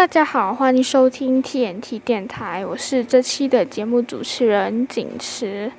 [0.00, 5.70] 大家好，欢迎收听 TNT 电台，我是这期的节目主持人景池。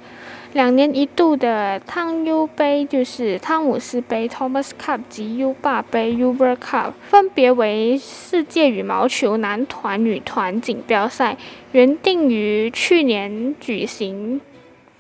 [0.54, 11.36] 两年一度的汤 U 杯就是汤姆斯杯 （Thomas Cup） 及 U 霸杯 （Uber Cup），分别为世界羽毛球男团、女团锦标赛，
[11.72, 14.40] 原定于去年举行。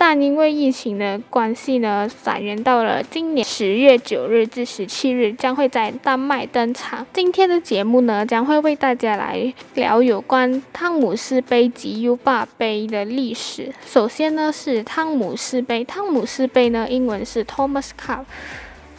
[0.04, 7.05] 但因为疫情的关系呢，展延到了今年十月九日至十七日，将会在丹麦登场。
[7.13, 13.71] 今天的节目呢，将会为大家来聊有关汤姆斯杯及 U 霸杯的历史。
[13.86, 15.83] 首先呢，是汤姆斯杯。
[15.83, 18.24] 汤姆斯杯呢，英文是 Thomas Cup，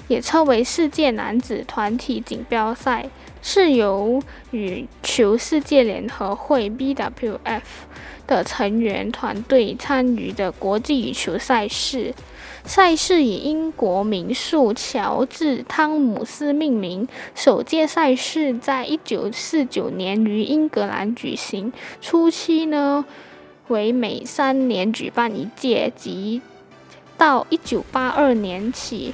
[0.06, 3.06] 也称为世界男子团体锦标赛，
[3.42, 4.22] 是由
[4.52, 7.60] 羽球世界联合会 （BWF）。
[8.32, 12.14] 的成员团队参与的国际羽球赛事，
[12.64, 17.06] 赛事以英国名宿乔治·汤姆斯命名。
[17.34, 23.04] 首届赛事在一九四九年于英格兰举行，初期呢
[23.68, 26.40] 为每三年举办一届，及
[27.18, 29.12] 到一九八二年起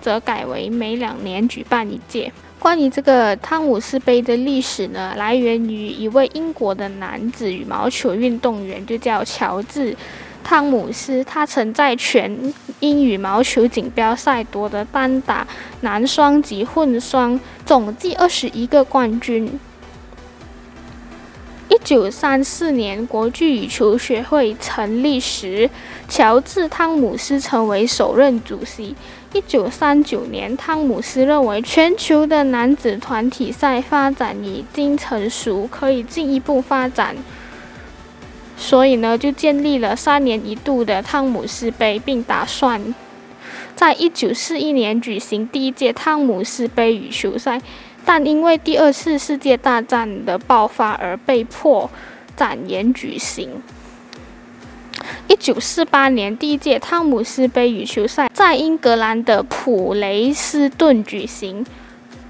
[0.00, 2.32] 则改为每两年举办一届。
[2.58, 9.92] 关于这个汤姆斯杯的历史呢，来源于一位英国的男子羽毛球运动员，就叫乔治·
[10.42, 11.22] 汤姆斯。
[11.22, 15.46] 他曾在全英羽毛球锦标赛夺得单打、
[15.82, 19.58] 男双及混双总计二十一个冠军。
[21.68, 25.70] 一九三四年，国际羽球学会成立时，
[26.08, 28.96] 乔治·汤姆斯成为首任主席。
[29.34, 37.14] 一九三九年，汤姆斯认为全球的男子团体赛发展已经成熟，可以进一步发展，
[38.56, 42.94] 所以呢，就建立了三年一度的汤姆斯杯，并打算
[43.76, 47.60] 在一九四一年举行第一届汤姆斯杯羽球赛，
[48.06, 51.90] 但因为第二次世界大战的爆发而被迫
[52.34, 53.62] 暂延举行。
[55.28, 61.66] 一九四八年，第一届汤姆斯杯羽球赛在英格兰的普雷斯顿举行，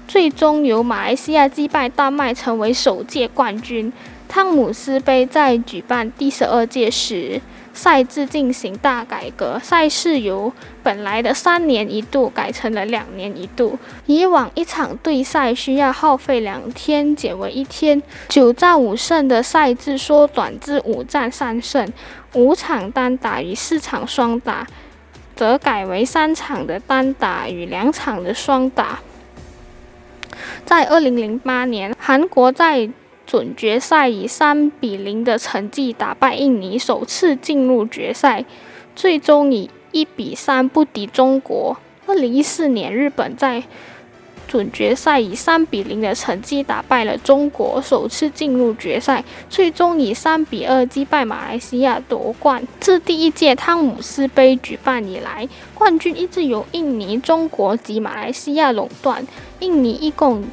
[0.09, 3.93] 最终由马来西亚击败丹麦，成为首届冠军。
[4.27, 7.39] 汤姆斯杯在举办第十二届时。
[7.71, 13.77] 赛制进行大改革，赛事由本来的三年一度改成了两年一度。
[14.07, 18.01] 以往一场对赛需要耗费两天，减为一天。
[18.27, 21.87] 九战五胜的赛制缩短至五战三胜。
[22.33, 24.67] 五场单打与四场双打，
[25.35, 28.99] 则改为三场的单打与两场的双打。
[30.65, 32.89] 在二零零八年，韩国在
[33.25, 38.43] 准决赛以三比零的成绩打败印尼，首次进入决赛，
[38.95, 41.77] 最终以一比三不敌中国。
[42.07, 43.63] 二零一四年，日本在
[44.49, 52.67] 准决赛以三比零的成绩打败了中国，首次进入决赛，最终以三比二击败马来西亚夺冠。
[52.79, 59.23] 自第一届汤姆斯杯举办以来，冠军一直由印尼、中国及马来西亚垄断。
[59.59, 60.43] 印尼一共。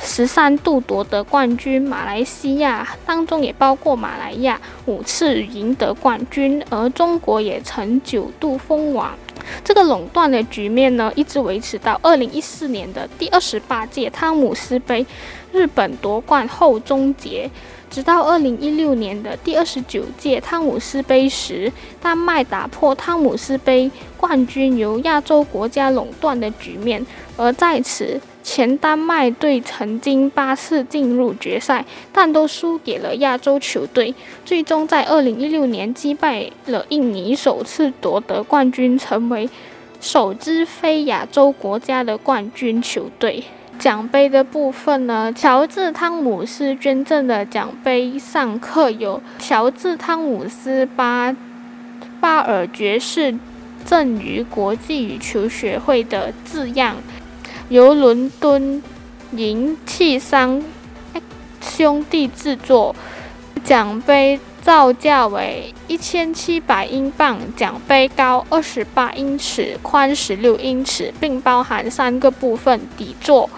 [0.00, 9.18] 十三度夺得冠军，马来西亚当中也包括马来亚五次赢得冠军，而中国也曾九度封王。
[9.64, 15.04] 这个垄断的局面呢，一直维持到二零一四年的第二十八届汤姆斯杯，
[15.52, 17.50] 日本夺冠后终结。
[17.90, 21.72] 直到二零一六年的第二十九届汤姆斯杯时，
[22.02, 27.04] 丹麦打破汤姆斯杯冠军由亚洲国家垄断的局面，
[27.36, 28.20] 而在此。
[28.44, 34.14] 前丹麦队曾经八次进入决赛，但都输给了亚洲球队。
[34.42, 39.50] 最终在二零一六年击败了印尼，首次夺得冠军，成为
[40.00, 43.44] 首支非亚洲国家的冠军球队。
[43.78, 45.32] 奖杯的部分呢？
[45.32, 51.34] 乔治·汤姆斯捐赠的奖杯上刻有“乔治·汤姆斯巴
[52.20, 53.38] 巴尔爵士
[53.84, 56.96] 赠予国际羽球学会”的字样。
[57.68, 58.82] 由伦敦
[59.32, 60.60] 银器商
[61.60, 62.96] 兄弟制作，
[63.62, 73.48] 奖杯造价为一千七百英镑，奖杯高二十八英尺，宽十六英尺，并包含三个部分：底座、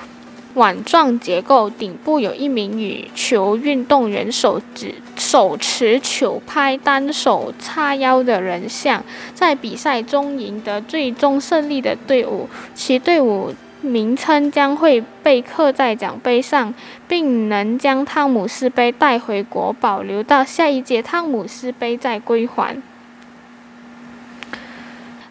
[0.54, 9.04] 碗状结构，顶部有一名羽球运动员手指手持球拍，单手叉腰的人像，
[9.34, 13.54] 在比赛中赢得最终胜利的队伍，其队伍。
[13.82, 16.74] 名称将会被刻在奖杯上，
[17.08, 22.76] 并能将汤姆斯杯带回国，保留到下一届汤姆斯杯再归还。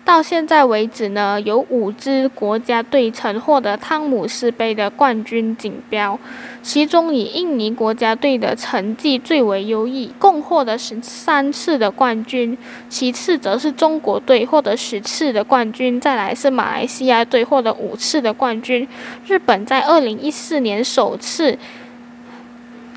[0.10, 6.20] 到现在为止呢，有五支国家队曾获得汤姆斯杯的冠军锦标，
[6.64, 12.58] 其中以印尼国家队的成绩最为优异，共获得十三次的冠军。
[12.90, 18.88] 其次则是中国队获得十次的冠军，再来是马来西亚队获得五次的冠军。
[19.28, 21.56] 日本在二零一四年首次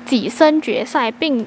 [0.07, 1.45] 跻身决赛并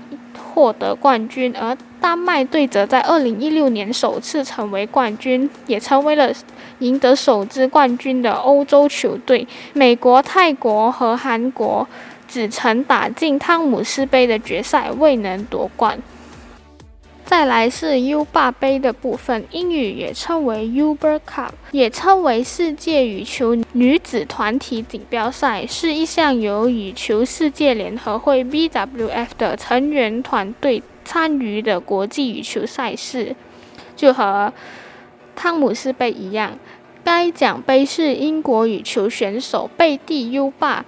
[0.54, 6.32] 获得冠军，而丹麦队则在二零一六年首次成为冠军，也成为了
[6.78, 9.46] 赢得首支冠军的欧洲球队。
[9.72, 11.86] 美国、泰国和韩国
[12.28, 15.98] 只曾打进汤姆斯杯的决赛，未能夺冠。
[17.24, 33.34] 再来是 U 霸杯的部分，英语也称为 Uber Cup，也称为世界羽球女子团体锦标赛，是一项由羽球世界联合会 （BWF） 的成员团队参与的国际羽球赛事，
[33.94, 34.52] 就和
[35.34, 36.58] 汤姆斯杯一样。
[37.04, 40.84] 该奖杯是英国羽球选手贝蒂优霸。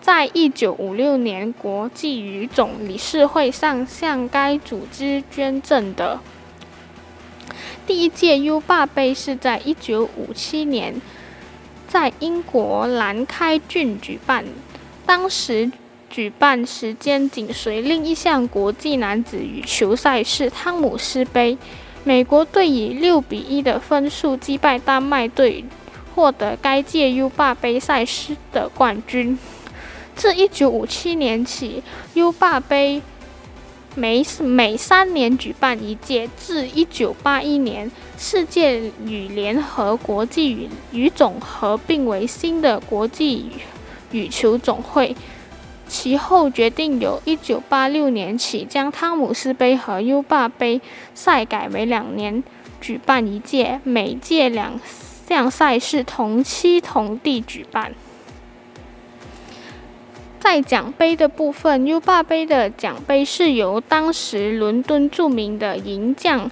[0.00, 6.20] 在一九五六年国际羽总理事会上向该组织捐赠的。
[7.84, 10.94] 第一届优霸杯是在一九五七年
[11.88, 14.44] 在英国兰开郡举办，
[15.04, 15.70] 当时
[16.10, 21.56] 举办时间紧随另一项国际男子羽球赛事汤姆斯杯，
[22.02, 25.64] 美国队以六比一的分数击败丹麦队，
[26.14, 29.38] 获得该届 U 霸杯赛事的冠军。
[30.16, 31.82] 自一九五七年起
[32.14, 33.02] ，U 霸杯
[33.94, 36.28] 每每三年举办一届。
[36.36, 43.50] 至一九八一年，世界羽联和国际羽羽总合并为新的国际
[44.10, 45.14] 羽球总会。
[45.88, 50.80] 其后决定由一九八六年起将汤姆斯杯和 U 霸杯
[51.14, 52.44] 赛改为两年
[52.80, 54.78] 举办一届，每届两
[55.26, 57.92] 项赛事同期同地举办。
[60.38, 66.50] 在奖杯的部分，U 霸杯的奖杯是由当时伦敦著名的银匠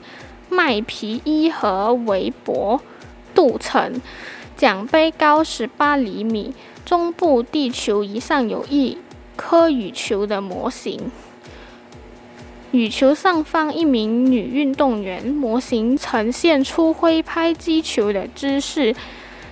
[0.49, 2.81] 麦皮伊和韦伯
[3.35, 4.01] 镀成。
[4.57, 6.55] 奖杯高十八厘米，
[6.85, 8.99] 中部地球仪上有一
[9.37, 11.13] 颗羽球的模型。
[12.73, 18.95] 羽球上方一名女运动员，模型呈现出挥拍击球的姿势。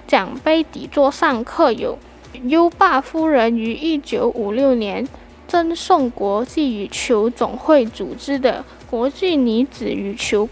[0.07, 1.99] 奖杯底座上刻有。
[2.47, 5.07] 优霸夫人于一九五六年
[5.47, 10.49] 赠送国际羽球总会组织的国际女子羽球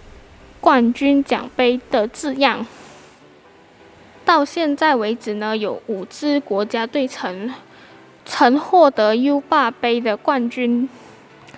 [0.60, 2.64] 冠军奖杯的字样。
[4.24, 7.52] 到现在为止呢，有五支国家队曾
[8.24, 10.88] 曾获得 U 霸杯的冠军，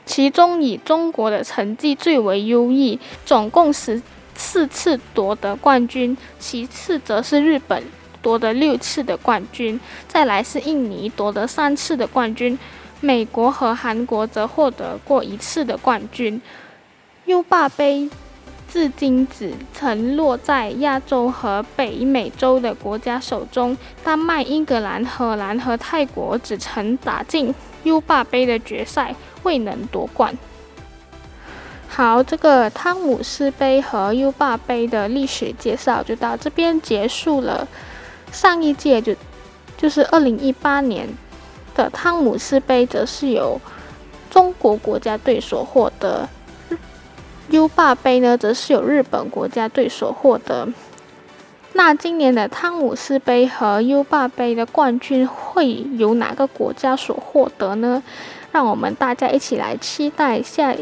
[0.05, 4.03] 其中以中国的成绩最为优异，总共十
[4.35, 7.83] 四次夺得冠军，其次则是日本。
[8.23, 9.79] 夺得六次的冠军，
[10.09, 12.59] 再来是印尼夺得三次的冠军，
[13.03, 16.41] 美国和韩国则获得过一次的冠军。
[17.27, 18.09] U 霸杯
[18.75, 27.55] 至今只曾落在亚洲和北美洲的国家手中，丹麦、英格兰、荷兰和泰国只曾打进
[27.85, 30.37] U 霸杯的决赛，未能夺冠。
[31.87, 37.69] 好，这个汤姆斯杯和 U 霸杯的历史介绍就到这边结束了。
[38.33, 39.15] 上一届就
[39.77, 41.09] 就是二零一八年
[41.77, 43.61] 的汤姆斯杯，则是由
[44.29, 46.29] 中国国家队所获得
[47.51, 50.69] ；U 霸杯呢，则是由日本国家队所获得。
[51.73, 58.03] 那今年的汤姆斯杯和 U 霸杯的冠军会由哪个国家所获得呢？
[58.53, 60.75] 让我们大家一起来期待下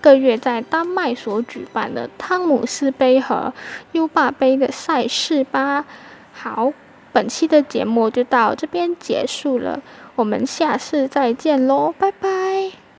[0.00, 3.52] 个月在丹麦所举办的汤姆斯杯和
[3.92, 5.84] U 霸杯的赛事吧。
[6.32, 6.72] 好。
[7.12, 9.82] 本期的节目就到这边结束了，
[10.14, 12.49] 我们下次再见喽，拜拜。